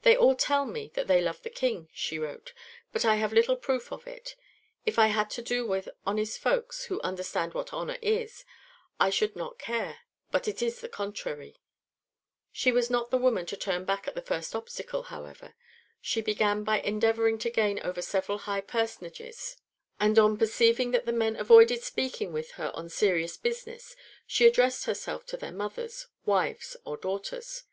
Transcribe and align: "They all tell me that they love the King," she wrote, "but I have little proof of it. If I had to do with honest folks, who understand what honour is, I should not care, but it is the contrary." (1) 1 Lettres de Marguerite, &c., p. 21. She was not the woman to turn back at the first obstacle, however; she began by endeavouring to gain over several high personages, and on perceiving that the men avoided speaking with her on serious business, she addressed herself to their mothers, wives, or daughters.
"They 0.00 0.16
all 0.16 0.34
tell 0.34 0.64
me 0.64 0.90
that 0.94 1.08
they 1.08 1.20
love 1.20 1.42
the 1.42 1.50
King," 1.50 1.90
she 1.92 2.18
wrote, 2.18 2.54
"but 2.90 3.04
I 3.04 3.16
have 3.16 3.34
little 3.34 3.54
proof 3.58 3.92
of 3.92 4.06
it. 4.06 4.34
If 4.86 4.98
I 4.98 5.08
had 5.08 5.28
to 5.32 5.42
do 5.42 5.66
with 5.66 5.90
honest 6.06 6.38
folks, 6.38 6.84
who 6.86 7.02
understand 7.02 7.52
what 7.52 7.70
honour 7.74 7.98
is, 8.00 8.46
I 8.98 9.10
should 9.10 9.36
not 9.36 9.58
care, 9.58 9.98
but 10.30 10.48
it 10.48 10.62
is 10.62 10.80
the 10.80 10.88
contrary." 10.88 11.58
(1) 12.56 12.72
1 12.72 12.72
Lettres 12.72 12.72
de 12.72 12.72
Marguerite, 12.72 12.72
&c., 12.72 12.72
p. 12.72 12.72
21. 12.72 12.72
She 12.72 12.72
was 12.72 12.90
not 13.02 13.10
the 13.10 13.22
woman 13.22 13.44
to 13.44 13.56
turn 13.58 13.84
back 13.84 14.08
at 14.08 14.14
the 14.14 14.22
first 14.26 14.56
obstacle, 14.56 15.02
however; 15.12 15.54
she 16.00 16.22
began 16.22 16.64
by 16.64 16.80
endeavouring 16.80 17.36
to 17.36 17.50
gain 17.50 17.78
over 17.80 18.00
several 18.00 18.38
high 18.38 18.62
personages, 18.62 19.58
and 20.00 20.18
on 20.18 20.38
perceiving 20.38 20.92
that 20.92 21.04
the 21.04 21.12
men 21.12 21.36
avoided 21.36 21.82
speaking 21.82 22.32
with 22.32 22.52
her 22.52 22.70
on 22.74 22.88
serious 22.88 23.36
business, 23.36 23.94
she 24.26 24.46
addressed 24.46 24.86
herself 24.86 25.26
to 25.26 25.36
their 25.36 25.52
mothers, 25.52 26.06
wives, 26.24 26.74
or 26.86 26.96
daughters. 26.96 27.64